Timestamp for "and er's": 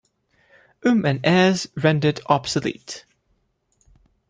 1.05-1.67